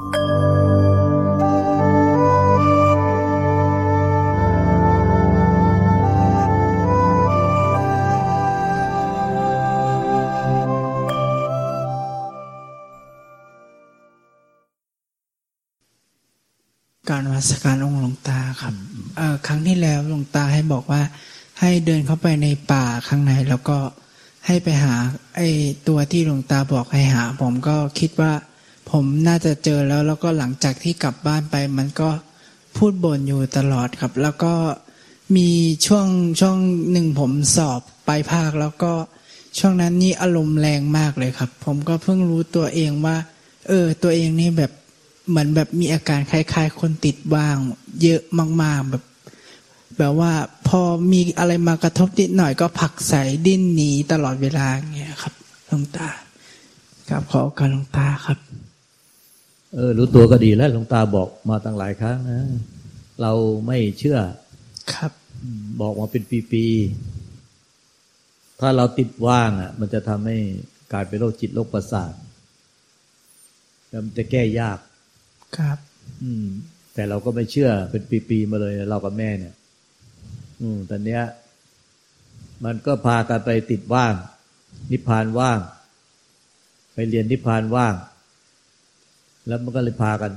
[0.00, 0.06] กา
[17.22, 18.74] รวัสการองค์หลวงตาครับ
[19.46, 21.02] ครั้งที่แล้วหลวงตาให้บอกว่า
[21.60, 23.78] ให้เดินเข้าไปในป่าข้างในแล้วก็
[24.46, 24.94] ให้ไปหา
[25.36, 25.48] ไอ้
[25.88, 28.32] ตัวที่หลวงตาบอกให้หา ผมก็คิดว่า
[28.90, 32.10] ผมน่าจะเจอแล้วแล้วก็หลังจากที่กลับบ้านไป มันก็
[32.76, 34.54] พูดบ่นอยู่ตลอดครับ แล้วก็
[35.36, 35.48] มี
[35.86, 36.06] ช่วง
[36.40, 36.56] ช่วง
[36.92, 38.92] หนึ่งผมสอบไปภาค แล้วก็
[39.58, 43.16] ช่วงนั้นนี่อารมณ์แรงมากเลยครับ ผมก็เพิ่งรู้ตัวเองว่า
[43.68, 44.72] เออ ตัวเองนี่แบบ
[45.28, 47.56] เหมือนแบบมีอาการคล้าย ๆ คนติดบ้าง
[48.02, 48.20] เยอะ
[48.62, 49.04] มากๆแบบ
[49.98, 50.32] แบบว่า
[50.68, 50.80] พอ
[51.12, 55.34] มีอะไรมากระทบนิดหน่อยก็ผักใส่ดิ้นหนีตลอดเวลาเงี้ยครับ
[55.66, 56.08] หลวงตา
[57.08, 58.38] ครับขอการหลวงตาครับ
[59.74, 62.42] เออ รู้ตัวก็ดีแล้วหลวงตาบอกมาตั้งหลายครั้งนะ
[63.22, 63.32] เรา
[63.66, 64.18] ไม่เชื่อ
[64.92, 65.12] ครับ
[65.80, 70.36] บอกมาเป็นปีๆถ้าเราติดว่างอะ มันจะทำให้
[70.92, 72.12] กลายเป็นโรคจิตโรคประสาท
[73.88, 74.78] แล้วมันจะแก้ยาก
[75.56, 75.78] ครับ
[76.22, 76.46] อืม
[76.94, 79.54] แต่เราก็ไม่เชื่อเป็นปีๆมาเลย เรากับแม่เนี่ย
[80.60, 81.22] อืมตอนเนี้ย
[82.64, 84.14] มันก็พากันไปติดว่าง
[84.90, 85.60] นิพพานว่าง
[86.94, 87.94] ไปเรียนนิพพานว่าง
[89.50, 90.32] แล้วมันก็เลยพากัน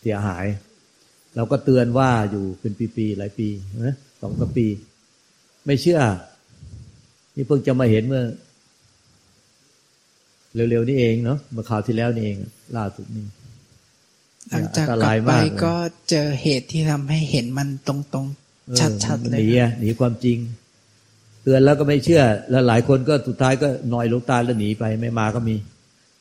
[0.00, 0.46] เสียหาย
[1.36, 3.48] เราก็เตือนว่าอยู่เป็นปีๆหลายปี
[3.86, 4.66] นะสองสามปี
[5.66, 6.00] ไม่เชื่อ
[7.36, 8.24] นี่เพิ่งจะมาเห็นเมื่อ
[10.54, 12.36] เร็วๆ นี่เองเนาะเมื่อคราวที่แล้วนี่เอง
[12.76, 13.26] ล่าสุดนี่
[14.50, 15.74] หลังจากอันกตลัราบยไปมากเลยก็
[16.10, 20.38] เจอเหตุที่ทำให้เห็นมันตรงๆ ชัดๆออเลหยนีอะหนีความจริง
[21.42, 25.56] เตือนแล้วก็ไม่เชื่อ แล้วหลายคนก็สุดท้ายก็หนอยหลวงตาแล้วหนีไปไม่มาก็มี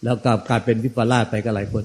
[0.04, 1.84] แล้วกลับกลายเป็นวิปลาสไปก็หลายคน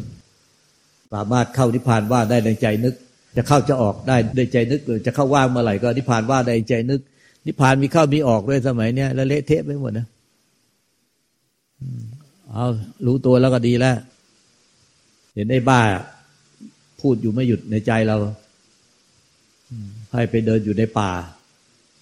[1.13, 2.95] สามารถเข้านิพพานว่าได้ในใจนึก
[3.37, 7.01] จะเข้าจะออกได้ในใจนึกหรือจะเข้าว่างเมื่อไหร่ก็นิพพานว่าได้ในใจนึก
[7.47, 10.07] นิพพานมีเข้ามีออกด้วยสมัยเนี้ยแล้วเละเทะไปหมดนะ
[12.51, 12.67] เอา
[13.07, 13.97] รู้ตัวแล้วก็ดีแล้ว
[15.35, 15.81] เห็นไอ้บ้า
[17.01, 18.17] พูดอยู่ไม่หยุดในใจเรา
[20.13, 21.11] ให้ไปเดินอยู่ในป่า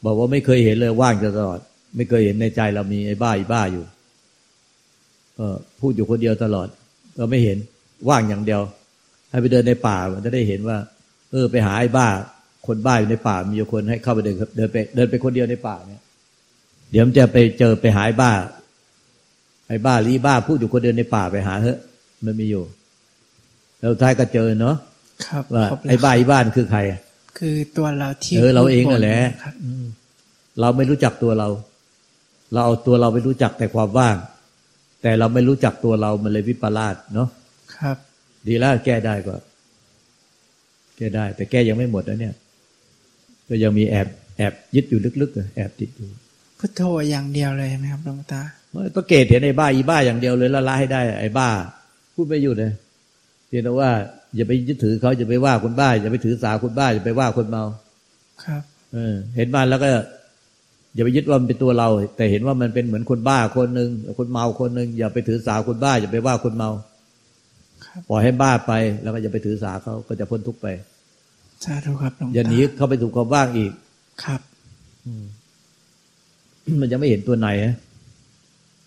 [0.04, 1.60] บอกว่าไม่เคยเห็นเลยว่างจะตลอด
[1.96, 3.84] ไม่เคยเห็นในใจเรามีไอ้บ้าอีบ้าอยู่
[5.36, 6.68] เออพูดอยู่คนเดียวตลอด
[7.18, 7.58] ก็ไม่เห็น
[8.08, 8.62] ว่างอย่างเดียว
[9.32, 10.78] ให้ไปเดินในป่ามันจะได้เห็นว่า
[11.30, 12.08] เออ ไปหาไอ้บ้า
[12.66, 16.02] คนบ้าอยู่ในป่า มีอยู่คนให้เข้าไปเดินเดินไป เดินไปคนเดียวในป่าเนี่ย
[16.90, 18.32] เดี๋ยวมันจะไปเจอไปหาไอ้บ้า
[19.68, 21.78] ไอ้บ้าลีบ้าพูดอยู่คนเดียวในป่าไปหาเถอะ
[22.24, 22.64] มันมีอยู่
[23.80, 24.76] แล้วท้ายก็เจอเนาะ
[25.26, 26.80] ครับว่าครบแล้วไอ้บ้าอีบ้านคือใคร
[27.38, 29.84] คือตัวเราที่เออเราเองนั่นแหละพูดบ่ครับอืม
[30.60, 31.48] เราไม่รู้จักตัวเรา
[32.52, 34.16] เราเอาตัวเราไปรู้จักแต่ความว่าง
[35.02, 37.28] แต่เราไม่รู้จักตัวเรามันเลยวิปลาสเนาะ
[37.76, 37.96] ครับ
[38.48, 39.34] ดีแล้วแก้ได้ก็
[40.96, 42.34] แก้ได้ แต่แก้ยังไม่หมดนะเนี่ย
[43.48, 44.06] ก็ยังมีแอบ
[44.38, 46.08] แอบยึดอยู่ลึกๆอะแอบติดอยู่
[46.58, 48.42] พุทโธอย่างเดียวเลยไหมครับหลวงตา
[48.96, 51.48] ก็เกตเห็นไอ้บ้าอีบ้าอย่างเดียวเลยละละให้ได้ไอ้บ้า
[52.14, 52.72] พูดไม่หยุดเลย
[53.46, 53.90] เพียงแต่ว่า
[54.36, 57.64] อย่าไปยึดถือเขาอย่าไปว่าคนบ้า อย่าไปถือสาคนบ้าอย่าไปว่าคนเมา
[58.44, 59.88] ครับ เออ เห็นมันแล้วก็
[60.94, 66.91] อย่าไปยึดว่ามันเป็นตัวเรา แต่เห็นว่ามันเป็นเหมือนคนบ้าคนหนึ่งคนเมาคนหนึ่งอย่าไปถือสาคนบ้า อย่าไปว่าคนเมาครับ
[68.08, 68.72] ปล่อยให้บ้าไป
[69.02, 70.66] แล้วก็อย่าไปถือสาเขาก็จะพ้นทุกข์ไป
[71.64, 73.72] สาธุครับหลวงตาอย่าหนีเข้าไปถูกความว่างอีก
[74.24, 74.40] ครับ
[76.80, 77.76] มันยังไม่เห็นตัวไหนฮะ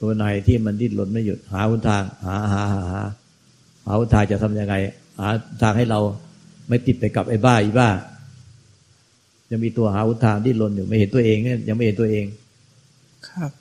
[0.02, 3.02] ตัวไหนที่มันดิ้นรนไม่หยุด หาหนทาง หาหาหาหา
[3.86, 4.76] หาหนทางจะทำยังไง
[5.20, 5.28] หา
[5.62, 6.00] ทางให้เรา
[6.70, 7.90] ไม่ติดไปกับไอ้บ้าอีบ้า
[9.52, 12.26] ยังมีตัวหาหนทางดิ้นรนอยู่ไม่เห็นตัวเองเนี่ยยังไม่เห็นตัวเอง
[13.30, 13.52] ครับ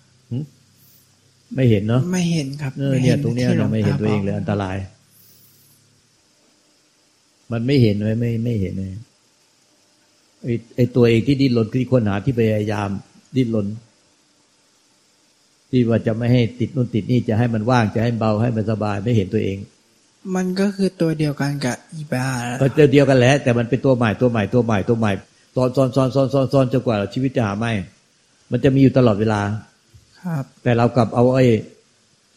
[1.54, 4.77] ไม่เห็นเนาะไม่เห็นครับเออเนี่ยตรงเนี้ยที่หลเราวไม่เห็นตาตัวเองเลยบกอันตราย
[7.53, 8.93] มันไม่เห็นเลยไม่ไม่เห็นเลย
[10.43, 12.88] ไอ้ไอ้ตัวเองที่ดิ้นรนที่ค้นหาที่พยายาม
[13.37, 13.66] ดิ้นรน
[15.71, 19.59] ที่ว่าจะไม่ให้ติดนู่นติดนี่จะให้มันว่างจะให้เบาให้มันสบายไม่เห็นตัวเอง
[20.34, 22.27] มันก็คือตัวเดียวกันกับอีบา
[22.63, 25.13] ก็เจอเดียวกันแหละแต่มันเป็นตัวใหม่ตัวใหม่ตัวใหม่ตัวใหม่
[25.54, 27.72] ซ้อนซ้อนซ้อนซ้อนซ้อนซ้อนจนกว่าชีวิตจะหาไม่
[28.51, 29.41] มันจะมีอยู่ตลอดเวลา
[30.21, 31.45] ครับ แต่เรากลับเอาไอ้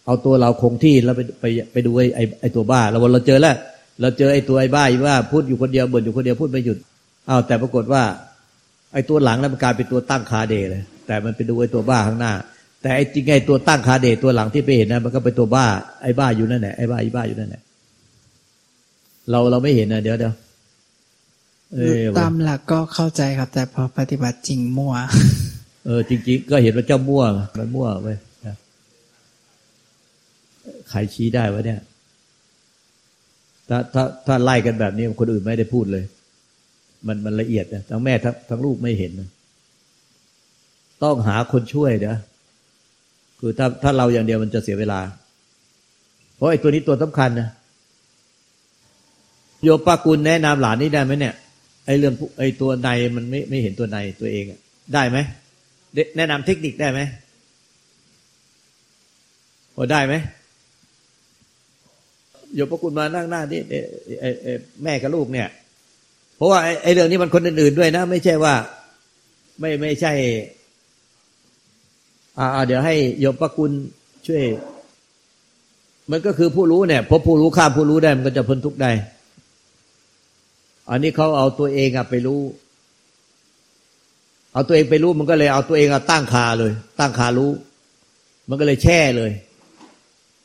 [0.06, 3.56] เอาตัวเราคงที่แล้วไปไปไปดูไอ้ไอ้ไอ้ตัวบ้าเราวันเราเจอแล้ว
[4.02, 6.78] เราเจอไอ้ตัวไอ้บ้าอีว่าพูดอยู่คนเดียวบ่นอยู่คนเดียวพูดไม่หยุด
[7.30, 8.04] อ้าวแต่ปรากฏว่า
[8.94, 12.34] ไอ้ตัวหลังนั้นมันกลายเป็นตัวตั้งคาเดเลย แต่มันไปดูไอ้ตัวบ้าข้างหน้า
[12.82, 15.66] แต่ไอ้จริงไอ้ตัวตั้งคาเดตัวหลังที่ไปเห็นนะมันก็เป็นตัวบ้า
[16.04, 17.62] ไอ้บ้าอยู่นั่นแหละไอ้บ้าอีบ้าอยู่นั่นแหละ
[19.32, 20.34] เราเราไม่เห็นนะเดี๋ยวเดี๋ยว
[21.74, 24.94] เออตามหลักก็เข้าใจครับ แต่พอปฏิบัติจริงมั่ว
[25.86, 27.24] เออ จริง ๆ ก็เห็นว่าเจ้ามั่ว
[27.58, 28.10] มันมั่วไป
[30.90, 31.80] ใครชี้ได้วะเนี่ย
[33.70, 36.04] ถ้าถ้าถ้าไล่กันแบบนี้คนอื่นไม่ได้พูดเลย
[37.08, 39.30] มันมันละเอียดนะทั้งแม่ทั้งทั้งลูกไม่เห็นนะ
[41.04, 42.16] ต้องหาคนช่วยนะ
[43.40, 45.00] คือถ้าถ้าเราอย่างเดียวมันจะเสียเวลา
[46.36, 47.50] เพราะไอ้ตัวนี้ตัวสำคัญนะ
[49.64, 51.36] โยปากุลแนะนำหลานนี่ได้ไหมเนี่ย
[51.86, 54.44] ไอ้เรื่องไอ้ตัวในมันไม่ไม่เห็นตัวในตัวเอง
[54.94, 55.18] ได้ไหม
[56.18, 57.00] แนะนำเทคนิคได้ไหม
[59.76, 60.14] พอได้ไหม
[62.56, 63.62] โยปกุลมานั่งหน้านี่
[64.84, 65.48] แม่กับลูกเนี่ย
[66.38, 68.56] เพราะว่าไอ้เรื่องนี้มันคนอื่นๆด้วยนะ ไม่ใช่ว่า
[69.60, 70.14] ไม่ไม่ใช่
[72.38, 73.72] อ่า เดี๋ยวให้โยปกุล
[74.26, 74.44] ช่วย
[76.12, 78.92] มันก็คือผู้รู้เนี่ยพบผู้รู้ข้ามผู้รู้ได้มันก็จะพ้นทุกข์ได้
[80.90, 82.42] อันนี้เขาเอาตัวเองอะไปรู้
[84.54, 87.52] เอาตัวเองไปรู้มันก็เลยเอาตัวเองอะตั้งคาเลย ตั้งคารู้
[88.50, 89.32] มันก็เลยแช่เลย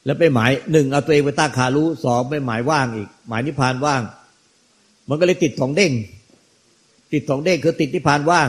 [0.05, 4.03] แล้วไปหมายหนึ่งเอาตัวเองไปตั้งคารู้สองไปหมายว่างอีก หมายนิพพานว่าง
[5.09, 5.93] มันก็เลยติดสองเด้ง
[7.13, 8.49] ติดสองเด้งคือติดนิพพานว่าง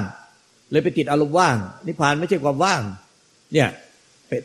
[0.71, 1.55] เลยไปติดอารมณ์ว่าง
[1.88, 2.81] นิพพานไม่ใช่ความว่าง
[3.53, 3.67] เนี่ย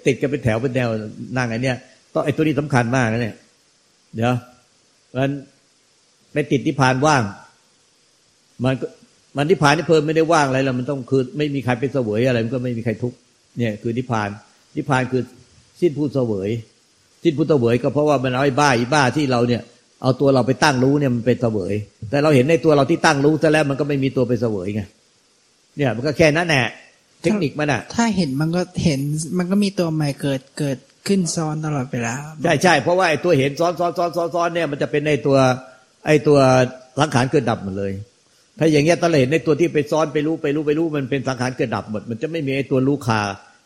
[0.07, 0.89] ติดกันเป็นแถวเป็นแนว
[1.37, 1.75] นั่งไอ้นี่
[2.15, 3.37] ต้องไอ้ตัวนี้สำคัญมากนะเนี่ย
[4.15, 4.33] เดี๋ยว
[5.17, 5.31] มัน
[6.33, 7.23] ไปติดนิพพานว่าง
[8.65, 8.75] มัน
[9.37, 13.15] มันนิพพานนี่เพิ่มไม่ได้ว่างอะไรแล้วมันต้องคือไม่มีใครเป็นเสวยอะไรมันก็ไม่มีใครทุก
[13.59, 14.29] เนี่ย คือนิพพาน
[14.77, 15.23] นิพพานคือ
[15.81, 16.51] สิ้นผู้เสวย
[17.23, 19.63] สิ้นผู้เสวยก็เพราะว่ามันเอาไอ้บ้าอีบ้าที่เราเนี่ย
[20.03, 21.75] เอาตัวเราไปตั้งรู้เนี่ยมันเป็นเสวย
[22.11, 24.83] แต่เราเห็นในตัวเราที่ตั้งรู้ซะแล้วมันก็ไม่มีตัวไปเสวยไง
[25.77, 26.67] เนี่ยมันก็แค่นั้นแหละ
[27.23, 29.01] เทคนิคมันอะ ถ้าเห็นมันก็เห็น
[29.39, 30.79] มันก็มีตัวใหม่เกิดเกิด
[31.09, 32.13] ขึ้นซ้อนตลอดเวลา
[32.45, 35.37] ใช่ใช่เพราะว่าไอ้ตัวเห็นซ้อนซ้อนซ้อนซ้อนซ้อนเนี่ยมันจะเป็นในตัว
[36.07, 36.39] ไอ้ตัว
[37.01, 37.93] สังขารเกิดดับหมดเลย
[38.59, 43.21] ถ้าอย่างเงี้ยตะเลนในตัวที่ไปซ้อนไปรู้ไปรู้ไปรู้มันเป็นสังขารเกิดดับหมดมันจะไม่มีไอ้ตัวรู้คา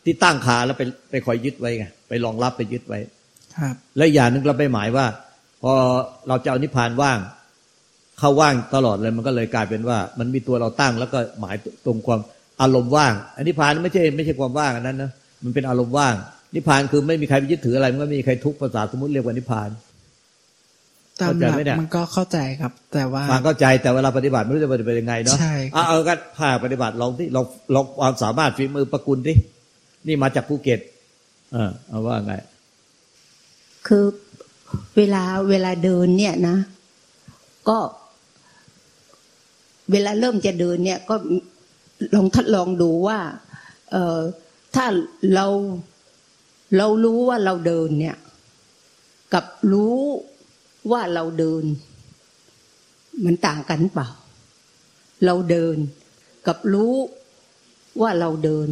[0.05, 3.22] ที่ตั้งคาแล้วไปไปคอยยึดไว้ไงไปรองรับไปยึดไว้ครับ
[3.97, 5.07] และอย่างหนึ่งเราไปหมายว่า
[5.63, 5.73] พอ
[6.29, 7.19] เราจะเอานิพพานว่าง
[8.19, 11.57] เข้าว่างตลอดเลยมันก็เลยกลายเป็นว่า มันมีตัวเราตั้งแล้วก็หมาย
[11.87, 12.21] ตรงความ
[12.63, 15.11] อารมณ์ว่าง อันนิพพานไม่ใช่ไม่ใช่ความว่างอันนั้นนะ
[15.45, 16.15] มันเป็นอารมณ์ว่าง
[16.55, 19.71] นิพพานคือไม่มีใครไปยึดถืออะไรมันก็ไม่มีใครทุกข์ภาษาสมมติเรียกว่านิพพาน
[21.21, 29.37] ตามหลักมันก็เข้าใจครับ แต่ว่าฟังเข้าใจแต่เวลาปฏิบัติไม่รู้จะปฏิบัติยังไงเนาะใช่เอากันภาคปฏิบัติลองที่ลองลองความสามารถฝีมือประกุลที่
[30.07, 30.81] นี่มาจากภูเก็ต
[31.53, 32.35] เออเอาว่าไง
[33.87, 34.05] คือ
[34.96, 36.56] เวลาเวลาเดินเนี่ยนะ
[37.69, 37.79] ก็
[39.90, 41.14] เวลาเริ่มจะเดินเนี่ย ก็
[42.14, 43.19] ลองทดลองดูว่า
[43.93, 44.20] เออ
[44.75, 44.87] ถ้า
[45.34, 45.46] เรา
[46.76, 48.17] เรารู้ว่าเราเดินเนี่ย
[49.32, 49.96] กับรู้
[50.90, 51.64] ว่าเราเดิน
[53.25, 54.08] มันต่างกันเปล่า
[55.25, 55.76] เราเดิน
[56.46, 56.94] กับรู้
[58.00, 58.69] ว่าเราเดิน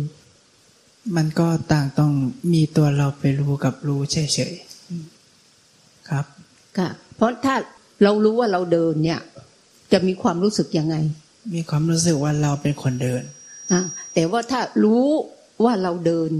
[1.16, 2.12] มันก็ต่างต้อง
[2.52, 4.16] มีตัวเราไปรู้กับรู้เฉ
[4.52, 4.69] ยๆ
[6.10, 6.24] ครับ
[6.78, 7.54] ค่ะเพราะถ้า
[8.02, 9.20] เรารู้ว่าเราเดินเนี่ย
[9.92, 10.96] จะมีความรู้สึกยังไง
[11.54, 13.22] มีความรู้สึกว่าเราเป็นคนเดิน
[13.72, 13.80] อะ
[14.14, 15.04] แต่ว่าถ้ารู้
[15.64, 16.30] ว่าเราเดิน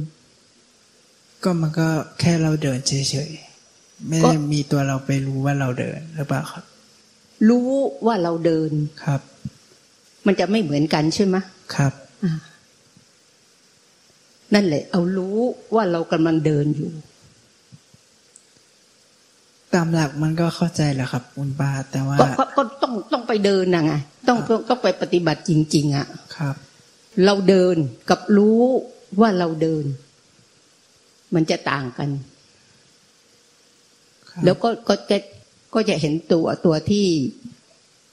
[1.45, 1.89] ก็มันก็
[2.21, 2.93] แค่เราเดินเฉ
[3.29, 6.65] ยๆไม่ได้มีตัวเราไปรู้ว่าเราเดินหรือเปล่าครับ
[7.49, 7.69] รู้
[8.07, 8.71] ว่าเราเดิน
[9.05, 9.21] ครับ
[10.27, 11.37] มันจะไม่เหมือนกันใช่ไหม
[11.75, 11.93] ครับ
[14.55, 15.37] นั่นแหละ เอารู้
[15.75, 16.91] ว่าเรากำลังเดินอยู่
[19.75, 23.93] ตามหลักมันก็เข้าใจแหละครับคุณป้าแต่ว่าก็ต้องต้องไปเดินนะไง
[24.29, 26.55] ต้องต้องไปปฏิบัติจริง ๆ อะครับ
[27.25, 27.77] เราเดิน
[28.11, 28.61] กับรู้
[29.21, 29.85] ว่าเราเดิน
[31.35, 32.09] มันจะต่างกัน
[34.45, 35.19] แล้วก็ก็จะ
[35.75, 37.07] ก็จะเห็นตัวตัวที่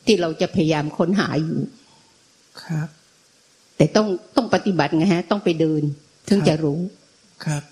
[0.06, 1.60] ที่เราจะพยายามค้นหาอยู่
[2.64, 2.88] ครับ
[3.78, 5.82] แต่ต้องต้องปฏิบัติไงฮะ ต้องไปเดิน
[6.30, 6.80] ถึงจะรู้
[7.46, 7.64] ครับ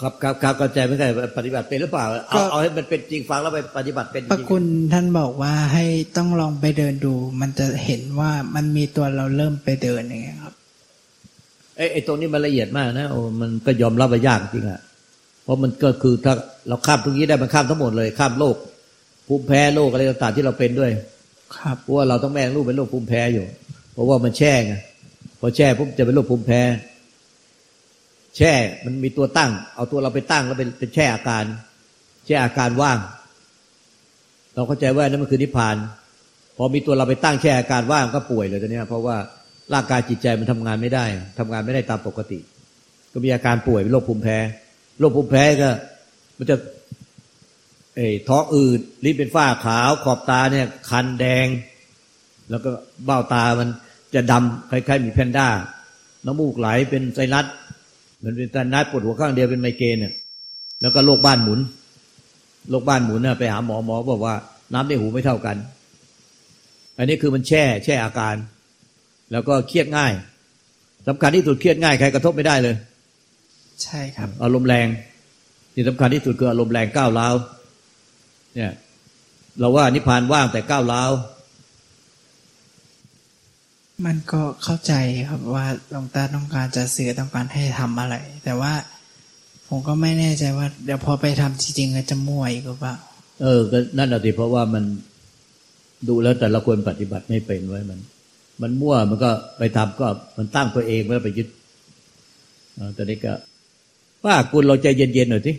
[0.00, 1.08] ครับครับครับเข้าใจไม่ใช่
[1.38, 5.84] ปฏิบัติเป็นหรือเปล่าเอาเอาให้มันเป็นจริงฟังแล้วไปปฏิบัติเป็นพระคุณท่านบอกว่าให้
[6.16, 10.54] ต้องลองไปเดินดู มันจะเห็นว่ามันมีตัวเราเริ่มไปเดินอย่างเงี้ยครับ
[11.76, 14.80] ไอ้ไอ้ตรงนี้มันละเอียดมากนะโอ้มันก็ยอมรับว่ายากจริงอะ
[15.42, 16.34] เพราะมันก็คือถ้า
[16.68, 18.56] เราข้ามตรงนี้ได้มันข้ามทั้งหมดเลยข้ามโลก
[19.26, 20.90] ภูมิแพ้โรคอะไรต่างๆที่เราเป็นด้วย
[21.56, 23.44] ครับเพราะว่าเราต้องแม่งลูกเป็นโรคภูมิแพ้อยู่
[23.92, 24.74] เพราะว่ามันแช่ไง
[25.40, 26.60] พอแช่ปุ๊บจะเป็นโรคภูมิแพ้
[28.38, 28.54] แช่
[28.84, 31.44] มันมีตัวตั้ง เอาตัวเราไปตั้งแล้วเป็นเป็นแช่อาการ
[32.26, 32.98] แช่อาการว่าง
[34.54, 35.76] เราเข้าใจว่านั่นมันคือนิพพาน
[36.56, 39.16] พอมีตัวเราไปตั้งแช่อาการว่างก็ป่วยเลยตอนนี้เพราะว่า
[39.72, 41.04] ร่างกายจิตใจมันทำงานไม่ได้
[41.38, 42.38] ทำงานไม่ได้ตามปกติ
[43.12, 44.38] ก็มีอาการป่วยเป็นโรคภูมิแพ้
[44.98, 45.70] โรคภูมิแพ้ก็
[46.38, 46.56] มันจะ
[47.96, 51.46] เอ้ท้องอืดลิ้นเป็นฝ้าขาว ขอบตาเนี่ย คันแดง
[52.50, 52.70] แล้วก็
[53.04, 53.68] เบ้าตามัน
[54.14, 55.48] จะดำคล้ายๆมีแพนด้า
[56.24, 57.46] น้ำมูกไหลเป็นไซนัส
[58.24, 60.12] มันเป็นไซนัสปวดหัวข้างเดียวเป็นไมเกรนเนี่ย
[60.80, 61.60] แล้วก็โรคบ้านหมุน
[62.70, 64.36] โรคบ้านหมุนน่ะไปหาหมอหมอบอกว่า
[64.74, 65.56] น้ำในหูไม่เท่ากัน
[66.98, 68.34] อันนี้คือมันแช่ แช่อาการ
[69.32, 70.12] แล้วก็เครียดง่าย
[71.08, 72.76] สำคัญที่สุดเครียดง่ายใครกระทบไม่ได้เลย
[73.82, 74.86] ใช่ครับ อารมณ์แรง
[75.74, 77.34] ที่สำคัญที่สุดคืออารมณ์แรงก้าวร้าว
[78.54, 78.72] เนี่ย
[79.58, 81.10] เราว่านิพพานว่างแต่ก้าวร้าว
[84.06, 84.92] มันก็เข้าใจ
[85.28, 88.72] ครับว่าหลวงตาต้องการจะสื่อต้องการให้ทำอะไร แต่ว่า
[89.68, 92.94] ผมก็ไม่แน่ใจว่า เดี๋ยวพอไปทำจริงๆจะมั่วอีกหรือเปล่า
[93.42, 94.84] เออ ก็นั่นแหละสิเพราะว่ามัน
[96.08, 97.98] ดูแล้วแต่ละคนปฏิบัติไม่เป็นไว้มัน
[98.62, 101.48] มันมั่วมันก็ไปทำก็มันตั้งตัวเองไว้ไปยึด
[102.96, 103.32] ตอนนี้ก็
[104.24, 105.52] ป้าคุณเราใจเย็นๆหน่อยสิ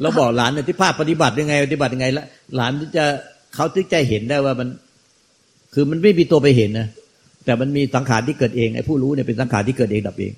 [0.00, 2.24] เราบอกหลานหน่อยที่ภาพปฏิบัติยังไง ปฏิบัติยังไงละ
[2.56, 3.04] หลานจะ
[3.54, 4.68] เขาถึงใจเห็นได้ว่ามัน
[5.74, 6.88] คือมันไม่มีตัวไปเห็นนะ
[7.44, 10.32] แต่มันมีสังขารที่เกิดเองไอ้ผู้รู้เนี่ยเป็นสังขารที่เกิดเองดับเอง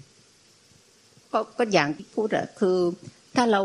[1.33, 2.77] ก็ก็อย่างที่พูดอะคือ
[3.37, 3.63] ถ้าเรา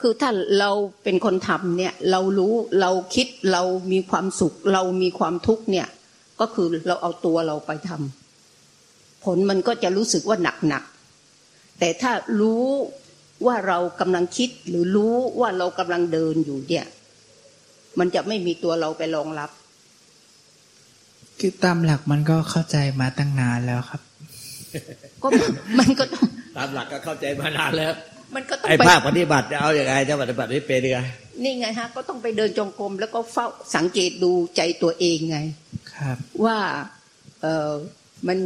[0.00, 0.70] คือถ้าเรา
[1.04, 3.62] เป็นคนทำเนี่ย เรารู้เราคิดเรา
[3.92, 5.88] มีความสุข เรามีความทุกข์เนี่ย
[6.40, 10.84] ก็คือเราเอาตัวเราไปทำผลมันก็จะรู้สึกว่าหนักหนัก
[11.78, 12.64] แต่ถ้ารู้
[13.46, 16.84] ว่าเรากำลังคิดหรือรู้ว่าเรากำลังเดินอยู่เนี่ย
[17.98, 19.50] มันจะไม่มีตัวเราไปรองรับ
[21.40, 24.00] คือตามหลักมันก็เข้าใจมาตั้งนานแล้วครับ
[25.22, 25.28] ก็
[25.78, 26.26] มันก็ต้อง
[26.56, 27.92] ตามหลักก็เข้าใจมานานแล้ว
[28.34, 30.98] มันก็ต้องไอ้ไปภาคปฏิบัติจะเอาอย่างไรจะปฏิบัติไม่เป็นยังไง
[31.42, 35.38] นี่ไงฮะ ก็ต้องไปเดินจงกรมแล้วก็เฝ้าสังเกตดูใจตัวเองไง
[35.94, 36.58] ครับ ว่า
[37.42, 37.70] เออ
[38.28, 38.38] มัน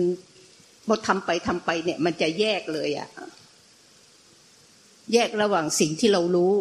[0.86, 3.08] พอทำไปทำไปเนี่ย มันจะแยกเลยอะ
[5.12, 6.52] แยกระหว่างสิ่งที่เรารู้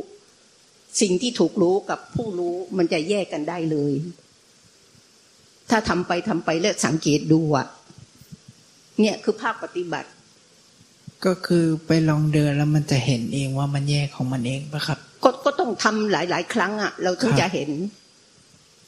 [1.02, 3.94] สิ่งที่ถูกรู้กับผู้รู้มันจะแยกกันได้เลย
[5.70, 7.68] ถ้าทำไปทำไปแล้วสังเกตดูอะ
[9.00, 10.10] เนี่ยคือภาคปฏิบัติ
[11.26, 17.72] ก็คือไปลองเดินแล้วมันจะเห็นเองว่ามันแยกของมันเองปะครับ ก็ก็ต้องทำหลาย ๆ ครั้งอะเราถึงครับจะเห็น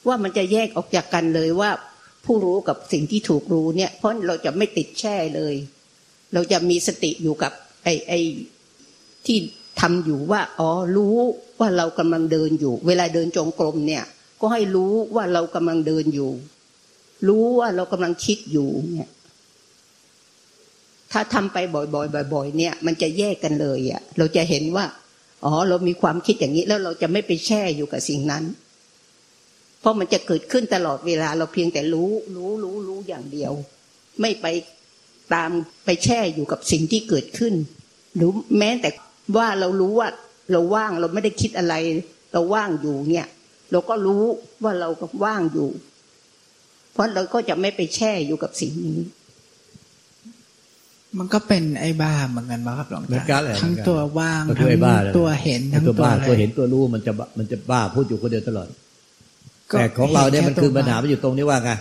[0.07, 1.69] ว่ามันจะแยกออกจากกันเลยว่า
[2.25, 5.55] ผู้รู้กับสิ่งที่ถูกรู้เนี่ย เพราะเราจะไม่ติดแช่เลย
[6.33, 7.51] เราจะมีสติอยู่กับ
[7.83, 8.19] ไอ้ไอ้
[9.25, 9.37] ที่
[9.81, 11.15] ทำอยู่ว่า อ๋อรู้
[11.59, 14.03] ว่าเรากำลังเดินอยู่ เวลาเดินจงกรมเนี่ย
[14.41, 16.31] ก็ให้รู้ว่าเรากำลังเดินอยู่
[17.27, 19.09] รู้ว่าเรากำลังคิดอยู่เนี่ย
[21.11, 24.85] ถ้าทำไปบ่อยๆบ่อย ๆ เนี่ย มันจะแยกกันเลยอะ่ะ เราจะเห็นว่า
[25.45, 28.43] อ๋อ เรามีความคิดอย่างนี้แล้วเราจะไม่ไปแช่อยู่กับสิ่งนั้น
[29.79, 33.53] เพราะมันจะเกิดขึ้นตลอดเวลา เราเพียงแต่รู้ รู้รู้รู้อย่างเดียว
[34.21, 34.45] ไม่ไป
[35.33, 35.51] ตาม
[35.85, 37.53] ไปแช่อยู่กับสิ่งที่เกิดขึ้น
[38.15, 38.89] หรือแม้แต่
[39.37, 40.09] ว่าเรารู้ว่า
[40.51, 41.73] เราว่างเราไม่ได้คิดอะไร
[42.33, 43.27] เราว่างอยู่เนี่ย
[43.71, 44.23] เราก็รู้
[44.63, 45.69] ว่าเราก็ว่างอยู่
[46.99, 48.99] ราะเราก็จะไม่ไปแช่อยู่กับสิ่งนี้
[51.17, 58.67] มันก็เป็นไอ้บ้าเหมือนกันปะครับหลวงเหมือนตากันแหละทั้งตัวว่างก็คืทั้อไอ้บ้าแหละงตัวเห็นทั้งตัวตัวบ้าอะไรตัวเห็นตัวรู้มันจะบ้ามันจะบ้าพูดอยู่คนเดียวตลอด
[59.71, 61.71] ก็แต่ของเราเนี่ยมันคือห็แปัญหามันอยู่ตรงนี้ว่าไง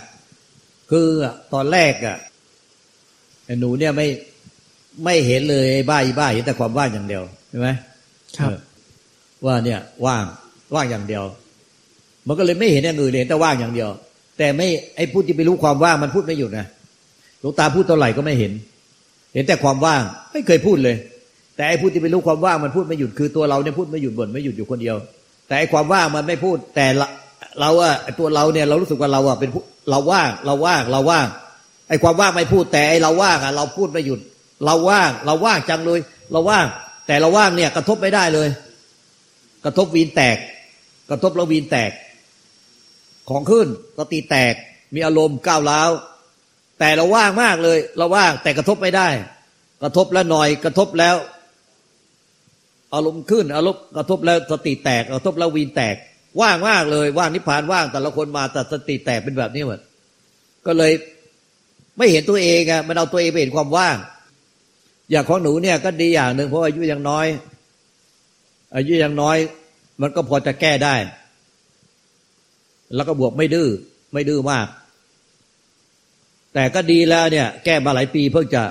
[0.91, 1.07] คือ
[1.53, 2.17] ตอนแรกอะ
[3.45, 4.07] ไอ้หนูเนี่ยไม่
[5.05, 7.69] ไม่เห็นเลยไอ้บ้าอีบ้าเห็นแต่ความว่างอย่างเดียวใช่ไหม
[8.37, 8.59] ครับเออ
[9.45, 10.25] ว่าเนี่ยว่าง
[10.75, 11.23] ว่างอย่างเดียว
[12.27, 13.89] มันก็เลยไม่เห็นอย่างอื่นเลยเห็นแต่ว่างอย่างเดียว
[14.39, 16.65] แต่ไม่ไอ้พูดที่ไปรู้ความว่างมันพูดไม่หยุดนะ
[17.39, 18.51] หลวงตาพูดเท่าไหร่ก็ไม่เห็น
[19.33, 20.01] เห็นแต่ความว่าง
[20.33, 20.95] ไม่เคยพูดเลย
[21.55, 24.95] แต่ไอ้พูดที่ไปรู้ความว่างมันพูดไม่หยุดคือตัวเราเนี่ยพูดไม่หยุดบ่นไม่หยุดอยู่คนเดียว
[25.47, 26.85] แต่ไอ้ความว่างมันไม่พูด แต่
[27.59, 29.49] เราอะตัวเราเนี่ยเรารู้สึกว่าเราอะเป็น
[29.89, 31.27] เราว่างเราว่างเราว่าง
[31.89, 34.19] ไอ้ความว่างไม่พูดแต่ไอ้เราว่างอะเราพูดไม่หยุด
[34.65, 35.99] เราว่างเราว่างจังเลย
[36.31, 36.65] เราว่าง
[37.07, 38.47] แต่เราว่างเนี่ยกระทบไม่ได้เลย
[39.65, 40.37] กระทบวีนแตก
[41.09, 41.91] กระทบแล้ววีนแตก
[43.29, 43.67] ของขึ้น
[43.97, 44.53] สติแตก
[44.95, 45.89] มีอารมณ์ก้าวร้าว
[46.79, 49.09] แต่เราว่างมากเลย เราว่างแต่กระทบไม่ได้
[49.83, 51.15] กระทบแล้วหน่อยกระทบแล้ว
[52.93, 55.95] อารมณ์ขึ้นอารมณ์กระทบแล้วสติแตกกระทบแล้ววีนแตก
[56.41, 59.79] ว่างมากเลย ว่างนิพพานว่างแต่ละคนมาแต่สติแตกเป็นแบบนี้หมด
[60.65, 60.91] ก็เลย
[61.97, 63.97] ไม่เห็นตัวเองอะมันเอาตัวเองไปเห็นความว่าง
[65.11, 67.27] อย่างของหนูเนี่ยก็ดีอย่างหนึ่งเพราะอายุยังน้อย
[68.75, 69.37] อายุยังน้อย
[70.01, 70.95] มันก็พอจะแก้ได้
[72.95, 73.67] แล้วก็บวกไม่ดื้อ
[74.13, 74.67] ไม่ดื้อมาก
[76.53, 78.63] แต่ก็ดีแล้วเนี่ย แก้มาหลายปีเพิ่งจะ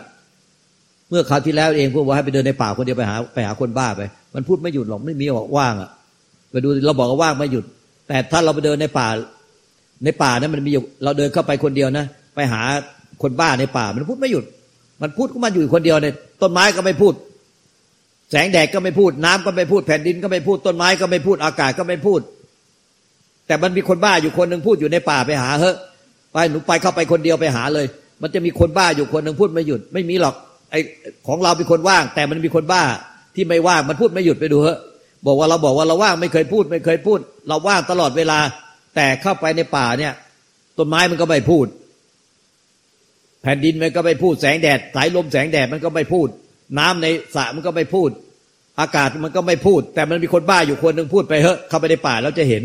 [1.08, 4.02] เมื่อคราวที่แล้วเองพูดว่าให้ไปเดินในป่าคนเดียวไปหาไปหาคนบ้าไป
[4.34, 5.90] มันพูดไม่หยุดหรอกไม่มีบอกว่างอะ
[6.50, 7.64] ไปดูเราบอกว่าว่างไม่หยุด
[8.08, 9.08] แต่ถ้าเราไปเดินในป่า
[10.04, 12.62] ในป่านั้นมันมีอยู่เราเดินเข้าไปคนเดียวนะไปหา
[13.22, 14.44] คนบ้าในป่า มันพูดไม่หยุด
[15.02, 17.14] มันพูดก็มันอยู่คนเดียวเนี่ยต้นไม้ก็ไม่พูด
[18.30, 22.20] แสงแดดก็ไม่พูด น้ำก็ไม่พูดแผ่นดินก็ไม่พูดต้นไม้ก็ไม่พูดอากาศก็ไม่พูด
[23.48, 25.72] แต่มันมีคนบ้าอยู่คนหนึ่งพูดอยู่ในป่าไปหาเฮ้
[26.32, 27.86] ไปหนูไปเข้าไปคนเดียวไปหาเลย
[28.22, 30.34] มันจะมีคนบ้าอยู่คนหนึ่งพูดไม่หยุด ไม่มีหรอก
[30.70, 30.74] ไอ
[31.26, 32.82] ของเราเป็นคนว่าง แต่มันมีคนบ้า
[33.34, 34.74] ที่ไม่ว่างมันพูดไม่หยุดไปดูเฮ้
[35.26, 38.38] บอกว่าเราบอกว่าเราว่างไม่เคยพูด ไม่เคยพูด เราว่างตลอดเวลา
[38.96, 40.12] แต่เข้าไปในป่าเนี่ย
[40.78, 41.66] ต้นไม้มันก็ไม่พูด
[43.42, 46.28] แผ่นดินมันก็ไม่พูดแสงแดดสายลมแสงแดดมันก็ไม่พูด
[46.78, 48.10] น้ำในสระมันก็ไม่พูด
[48.80, 52.62] อากาศมันก็ไม่พูด แต่มันมีคนบ้าอยู่คนหนึ่งพูดไปเฮ้เข้าไปในป่าแล้วจะเห็น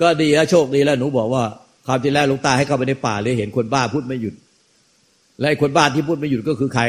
[0.00, 1.44] ก็ดีแล้วโชคดีแล้วหนูบอกว่า
[1.86, 4.34] ความจริงแล้วหลวงตาให้เข้าไปในป่าเลยเห็นคนบ้าพูดไม่หยุด
[5.38, 6.82] และไอ้คนบ้าที่พูดไม่หยุดก็คือใคร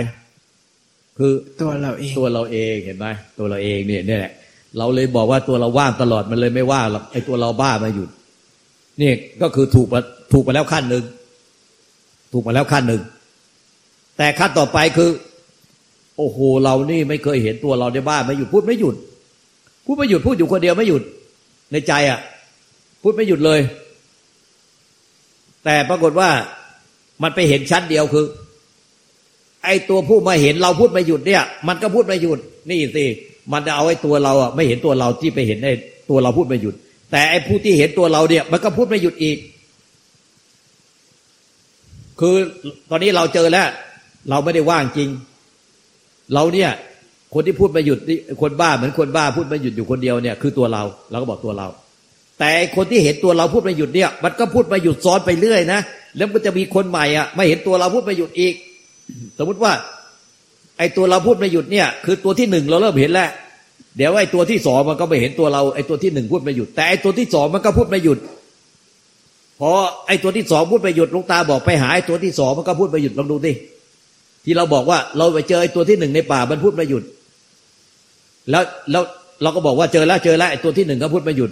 [1.17, 4.33] คือตัวเราเองตัวเราเองเห็นไหมตัวเราเองเนี่ยเนี่ยแหละ
[4.77, 8.09] เราเลยบอกว่าตัวเราว่างตลอดมันเลยไม่ว่าหรอกไอ้ตัวเราบ้ามาหยุด
[9.01, 9.11] นี่
[9.41, 9.99] ก็คือถูกมา
[10.33, 11.03] ถูกมาแล้วขั้นหนึ่ง
[12.33, 13.01] ถูกมาแล้วขั้นหนึ่ง
[14.17, 15.09] แต่ขั้นต่อไปคือ
[16.17, 18.95] โอ้โหเรานี่ไม่เคยเห็นตัวเราในบ้านไม่หยุดพูดไม่หยุด
[19.85, 21.01] พูดไม่หยุดพูดอยู่คนเดียวไม่หยุด
[21.71, 22.19] ในใจอะ
[23.09, 23.61] พูดไม่หยุดเลย
[25.63, 26.29] แต่ปรากฏว่า
[27.23, 28.25] มันไปเห็นชั้นเดียวคือ
[29.65, 33.05] ไอ้ตัวผู้มาเห็นเราพูดไม่หยุดเนี่ย มันก็พูดไม่หยุด นี่สิ
[33.51, 35.73] มันจะเอาไอ้ตัวเราอะไม่เห็นตัวเราที่ไปเห็นไอ้
[36.09, 36.75] ตัวเราพูดไม่หยุด
[37.11, 39.37] แต่ไอ้ผู้ที่เห็นตัวเราเนี่ย มันก็พูดไม่หยุดอีก
[42.19, 42.35] คือ
[42.89, 43.67] ตอนนี้เราเจอแล้ว
[44.29, 45.09] เราไม่ได้ว่างจริง
[46.33, 46.71] เราเนี่ย
[47.33, 47.99] คนที่พูดไม่หยุด
[48.41, 51.67] คนบ้าเหมือนคนบ้าพูดไม่หยุดอยู่คนเดียวเนี่ย คือตัวเราเราก็บอกตัวเรา
[52.39, 55.79] แต่คนที่เห็นตัวเราพูดไม่หยุดเนี่ย มันก็พูดไม่หยุดซ้อนไปเรื่อยนะ
[56.17, 58.53] แล้วมันจะมีคนใหม่อะไม่เห็นตัวเราพูดไม่หยุดอีก
[59.38, 59.74] สมมุติว่า
[60.77, 63.29] ไอ้ตัวเราพูดไม่หยุดเนี่ย คือตัวที่หนึ่งเราเริ่มเห็นแล้ว
[63.98, 68.20] เดี๋ยวไอ้ตัวที่สองมันก็ไม่เห็นตัวเราไอ้ตัวที่หนึ่งพูดไม่หยุด แต่ไอ้ตัวที่สองมันก็พูดไม่หยุด
[69.60, 69.72] พอ
[70.08, 73.53] ไอ้ตัวที่สองพูดไม่หยุดลุงตาบอกไปหาไอ้ตัวที่สองมันก็พูดไม่หยุดลองดูดิ
[74.46, 77.03] ที่เราบอกว่าเราไปเจอไอ้ตัวที่หนึ่งในป่ามันพูดไม่หยุด
[78.50, 79.03] แล้วแล้ว
[79.41, 81.51] เราก็บอกว่าเจอแล้วเจอแล้วไอ้ตัวที่หนึ่งก็พูดไม่หยุด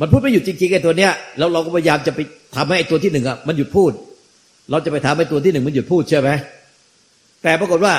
[0.00, 2.20] มันพูดไม่หยุดจริงๆไอ้ตัวเนี้ยแล้วเราก็พยายามจะไป
[2.56, 3.92] ทำให้ไอ้ตัวที่หนึ่งอะมันหยุดพูด
[4.70, 6.30] เราจะไปทำให้ตัวที่หนึ่งมันหยุดพูดใช่ไหม
[7.42, 7.94] แต่ปรากฏว่า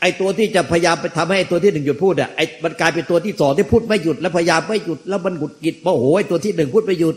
[0.00, 7.14] ไอ้ตัวที่จะพยายามไปทำให้ไอ้ตัวที่หนึ่งหยุดพูดอะไอ้มันกลายเป็นตัวที่สองที่พูดไม่หยุดแล้วพยายามไม่หยุดแล้วมันหงุดหงิดโมโหไอ้ตัวที่หนึ่งพูดไม่หยุด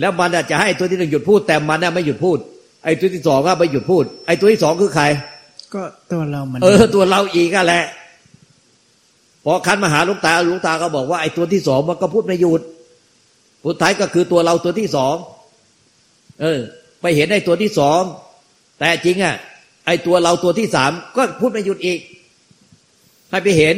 [0.00, 2.38] แล้วมันจะให้ตัวที่หนึ่งหยุดพูด แต่มันน่ะไม่หยุดพูด
[2.84, 5.04] ไอ้ตัวที่สองก็ไม่หยุดพูด ไอ้ตัวที่สองคือใคร
[5.74, 7.84] ก็ตัวเราเหมือนเออตัวเราอีกอะแหละ
[9.44, 12.62] พอคันมาหาลุงตาลุงตาก็บอกว่าไอ้ตัวที่สองมันก็พูดไม่หยุด
[13.64, 15.14] สุดท้ายก็คือตัวเราตัวที่สอง
[16.40, 16.60] เออ
[17.00, 18.02] ไปเห็นไอ้ตัวที่สอง
[18.78, 19.36] แต่จริงอะ
[19.86, 21.98] ไอ้ตัวเราตัวที่สามก็พูดไม่หยุดอีก
[23.30, 23.74] ให้ไปเห็น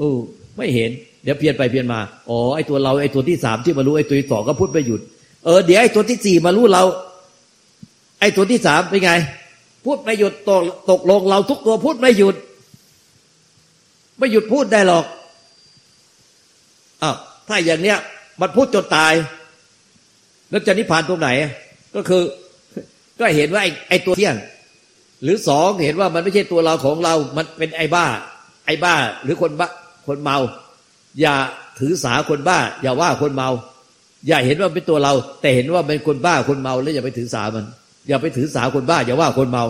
[0.00, 0.10] อู้
[0.56, 0.90] ไม่เห็น
[1.22, 5.00] เดี๋ยวเพียนไปเพียนมาอ๋อไอ้ตัวเราไอ้ตัวที่สามที่มารู้ไอ้ตัวที่สองก็พูดไม่หยุด
[5.44, 6.82] เออเดี๋ยวไอ้ตัวที่สี่มารู้เรา
[8.20, 9.12] ไอ้ตัวที่สามเป็นไง
[9.84, 12.36] พูดไม่หยุดตกตกลงเราทุกตัวพูดไม่หยุด
[14.18, 15.04] ไม่หยุดพูดได้หรอก
[17.02, 17.16] อ้าว
[17.48, 17.98] ถ้าอย่างเนี้ย
[18.40, 19.12] มันพูดจนตาย
[20.50, 21.28] แล้วจะนิพพานตรงไหน
[21.94, 22.22] ก็คือ
[23.20, 24.36] ก็เห็นว่าไอ้ไอ้ตัวเที่ยง
[25.22, 28.06] หรือสองเห็นว่ามันไม่ใช่ตัวเราของเรา มันเป็นไอ้บ้า
[28.66, 29.68] ไอ้บ้า หรือคนบ้า
[30.06, 30.38] คนเมา
[31.20, 31.34] อย่า
[31.78, 33.48] ถือสาคนบ้า อย่าว่าคนเมา
[34.28, 37.66] อย่าเห็นว่าเป็นตัวเรา แต่เห็นว่าเป็นคนบ้าคนเมาแล้วอย่าไปถือสามัน
[38.08, 39.64] อย่าไปถือสาคนบ้า อย่าว่าคนเมา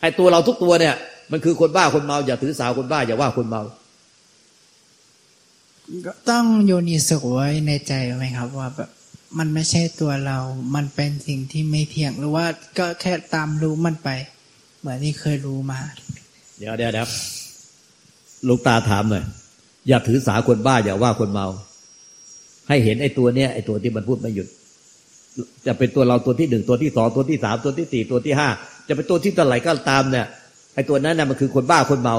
[0.00, 0.94] ไอ้ตัวเราทุกตัวเนี่ย
[1.32, 3.62] มันคือคนบ้าคนเมา อย่าถือสาคนบ้า อย่าว่าคนเมา
[6.30, 8.90] ต้องโยนิสุไว้ในใจไหมครับ ว่าแบบ
[9.38, 10.38] มันไม่ใช่ตัวเรา
[10.74, 12.46] มันเป็นสิ่งที่ไม่เที่ยง หรือว่า
[12.78, 14.08] ก็แค่ตามรู้มันไป
[14.80, 15.78] เหมือนที่เคยรู้มา
[16.58, 17.08] เดี๋ยวเดี๋ยวเดี๋ยว
[18.48, 19.24] ลูกตาถามหน่อย
[19.88, 21.46] อย่าถือสาคนบ้าอย่าว่าคนเมา
[22.68, 24.48] ให้เห็นไอ้ตัวเนี้ยไอ้ตัวที่มันพูดไม่หยุด
[25.66, 28.48] จะเป็นตัวเราตัวที่หนึ่งตัวที่สองตัวที่สามตัวที่สี่ตัวที่ห้า
[28.88, 30.26] จะเป็นตัวที่เท่าไหร่ก็ตามเนี่ย
[30.74, 32.16] ไอ้ตัวนั้นน่ะมันคือคนบ้าคนเมา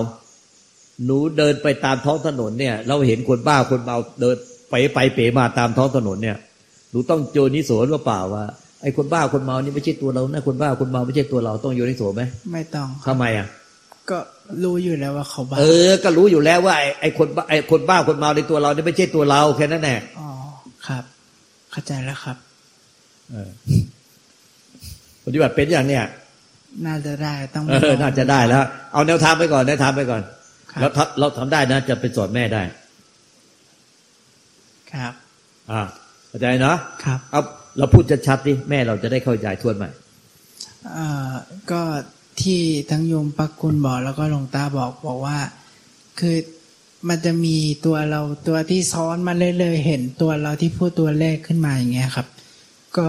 [1.06, 4.36] หนูเดินไปตามท้องถนนเนี่ย เราเห็นคนบ้าคนเมาเดิน
[4.70, 6.38] ไปไปเป๋มาตามท้องถนนเนี่ย
[6.92, 8.44] หนูต้องโยนิโสว่าเปล่าว่า
[8.82, 12.22] ไอ้คนบ้าคนเมานี่ไม่ใช่ตัวเรานะคนบ้าคนเมาไม่ใช่ตัวเราต้องโยนิโสไหม
[12.54, 13.48] ไม่ต้องทำไมอะ
[14.10, 14.18] ก็
[14.64, 20.30] รู้อยู่แล้วว่าเขาบ้าเออ ก็รู้อยู่แล้วว่าไอ้ไอ้คนบ้าไอ้คนบ้าคนเมาในตัวเรานี่ไม่ใช่ตัวเราแค่นั้นแหละอ๋อ
[20.88, 21.04] ครับ
[21.72, 22.38] เข้าใจแล้วครับ
[25.26, 26.06] ปฏิบัติเป็นอย่างเนี้ย
[26.86, 30.41] น่าจะได้ต้องเออน่าจะได้แล้ว เอาแนวทางไปก่อนแนวทางไปก่อนครับ
[30.80, 32.64] แล้วถ้าเราทำได้นะ จะไปสอนแม่ได้
[34.94, 35.14] ครับ
[35.72, 35.82] อ่า
[36.28, 37.42] เข้าใจเนาะครับเอา
[37.78, 39.90] เราพูดชัดๆดิแม่เราจะได้เข้าใจทวนใหม่
[40.94, 41.32] เอ่อ
[41.72, 41.82] ก็
[42.42, 45.38] ที่ทั้งโยมปักกุลบอกแล้วก็หลวงตาบอกบอกว่า
[46.20, 46.36] คือ
[47.10, 52.28] มันจะมีตัวเราตัวที่ซ้อนมาเรื่อยๆเห็นตัวเราที่พูดตัวแรกขึ้นมาอย่างเงี้ยครับ
[52.98, 53.08] ก็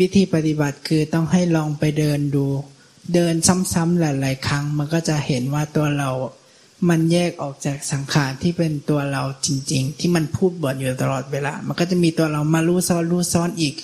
[0.00, 2.46] วิธีปฏิบัติคือต้องให้ลองไปเดินดู
[3.14, 3.34] เดิน
[3.72, 6.10] ซ้ำๆหลาย ๆ ครั้ง มันก็จะเห็นว่าตัวเรา
[6.88, 13.74] มันแยกออกจากสังขารที่เป็นตัวเราจริง ๆ ที่มันพูดบ่นอยู่ตลอดเวลา มันก็จะมีตัวเรามารู้ซ้อนรู้ซ้อนอีก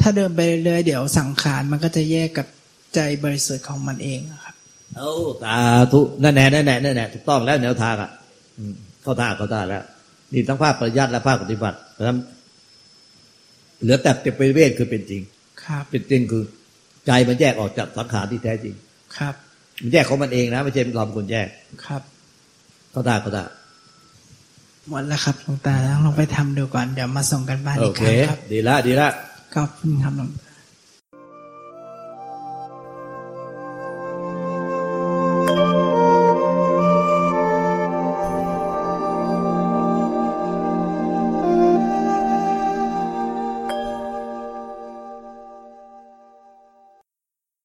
[0.00, 2.46] ถ้าเดินไปเรื่อยๆเดี๋ยวสังขารมันก็จะแยกกับ
[2.94, 4.54] ใจบริสุทธิ์ของมันเองครับ
[4.96, 5.12] เอา
[5.44, 5.58] ตา
[5.92, 8.10] ทุนั่นแน่นั่นแน่นั่นแน่ถูกต้องแล้วแนวทางอะ
[9.02, 9.82] เข้าท่าเข้าท่าแล้ว
[10.32, 12.18] นี่ทั้งภาคปริยัติและภาคปฏิบัติเพราะฉะนั้น
[13.82, 15.22] เหลือแต่เป็นเวทคือเป็นจริง
[15.64, 16.44] ครับ เป็นจริงคือ
[17.06, 18.74] ใจมันแยกออกจากสังขารที่แท้จริง
[19.18, 19.34] ครับ
[19.82, 21.48] มันแยกของมันเองนะไม่ใช่เราเป็นคนแยก
[21.86, 22.02] ครับ
[22.96, 23.44] เข้าท่าเข้าท่า
[24.88, 29.08] หมดแล้วครับหลวงตาต้องลองไปทำดูก่อน เดี๋ยวมาส่งกันบ้านโออีกเคครั้งครับ ดีละดีละ
[29.54, 30.45] ขอบคุณครับหลวงตา